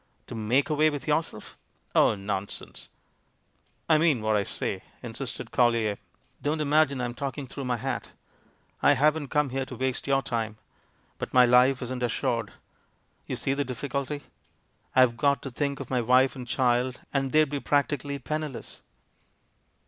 To 0.25 0.33
make 0.33 0.71
away 0.71 0.89
with 0.89 1.07
yourself? 1.07 1.55
Oh, 1.93 2.15
non 2.15 2.41
art 2.41 2.49
sense 2.49 2.87
I 3.87 3.99
mean 3.99 4.23
what 4.23 4.35
I 4.35 4.43
say," 4.43 4.81
insisted 5.03 5.51
Collier; 5.51 5.99
"don't 6.41 6.59
imagine 6.59 6.99
I'm 6.99 7.13
talking 7.13 7.45
through 7.45 7.65
my 7.65 7.77
hat— 7.77 8.09
I 8.81 8.93
haven't 8.93 9.27
come 9.27 9.51
here 9.51 9.63
to 9.67 9.75
waste 9.75 10.07
your 10.07 10.23
time. 10.23 10.57
But 11.19 11.35
my 11.35 11.45
life 11.45 11.83
isn't 11.83 12.01
assured. 12.01 12.51
You 13.27 13.35
see 13.35 13.53
the 13.53 13.63
difficulty. 13.63 14.23
I've 14.95 15.17
got 15.17 15.43
to 15.43 15.51
think 15.51 15.79
of 15.79 15.91
my 15.91 16.01
wife 16.01 16.35
and 16.35 16.47
child, 16.47 16.99
and 17.13 17.31
they'd 17.31 17.51
be 17.51 17.59
prac 17.59 17.89
tically 17.89 18.23
penniless." 18.23 18.81